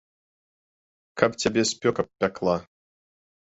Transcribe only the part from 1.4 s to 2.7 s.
цябе спёка пякла!